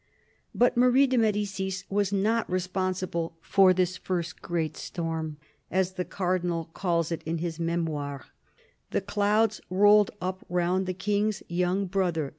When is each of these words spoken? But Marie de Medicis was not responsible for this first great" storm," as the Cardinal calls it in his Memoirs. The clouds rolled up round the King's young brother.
But 0.55 0.75
Marie 0.75 1.05
de 1.05 1.15
Medicis 1.15 1.83
was 1.87 2.11
not 2.11 2.49
responsible 2.49 3.37
for 3.39 3.71
this 3.71 3.97
first 3.97 4.41
great" 4.41 4.75
storm," 4.75 5.37
as 5.69 5.91
the 5.91 6.03
Cardinal 6.05 6.71
calls 6.73 7.11
it 7.11 7.21
in 7.23 7.37
his 7.37 7.59
Memoirs. 7.59 8.25
The 8.89 9.01
clouds 9.01 9.61
rolled 9.69 10.09
up 10.19 10.43
round 10.49 10.87
the 10.87 10.95
King's 10.95 11.43
young 11.49 11.85
brother. 11.85 12.29